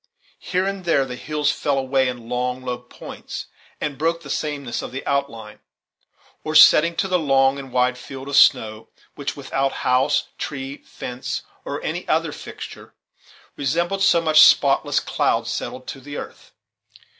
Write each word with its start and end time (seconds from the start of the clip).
Here 0.39 0.65
and 0.65 0.83
there 0.83 1.05
the 1.05 1.15
hills 1.15 1.51
fell 1.51 1.77
away 1.77 2.07
in 2.07 2.27
long, 2.27 2.63
low 2.65 2.79
points, 2.79 3.45
and 3.79 3.99
broke 3.99 4.21
the 4.23 4.31
sameness 4.31 4.81
of 4.81 4.91
the 4.91 5.05
outline, 5.05 5.59
or 6.43 6.55
setting 6.55 6.95
to 6.95 7.07
the 7.07 7.19
long 7.19 7.59
and 7.59 7.71
wide 7.71 7.99
field 7.99 8.27
of 8.27 8.35
snow, 8.35 8.89
which, 9.13 9.37
without 9.37 9.71
house, 9.85 10.29
tree, 10.39 10.77
fence, 10.85 11.43
or 11.65 11.83
any 11.83 12.07
other 12.07 12.31
fixture, 12.31 12.95
resembled 13.55 14.01
so 14.01 14.19
much 14.21 14.41
spot 14.41 14.83
less 14.87 14.99
cloud 14.99 15.45
settled 15.45 15.85
to 15.89 15.99
the 16.01 16.17
earth. 16.17 16.51